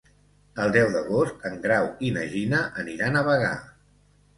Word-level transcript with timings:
El 0.63 0.73
deu 0.75 0.89
d'agost 0.95 1.47
en 1.51 1.61
Grau 1.67 1.87
i 2.09 2.13
na 2.19 2.27
Gina 2.35 2.67
aniran 2.87 3.23
a 3.25 3.29
Bagà. 3.33 3.59